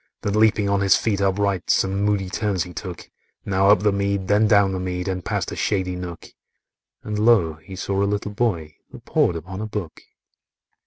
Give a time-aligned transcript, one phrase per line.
[0.23, 3.11] Then leaping on his feet upright, Some moody turns he took,—
[3.45, 6.29] Now up the mead, then down the mead, And past a shady nook,—
[7.03, 7.59] And lo!
[7.63, 10.01] he saw a little boy That pored upon a book.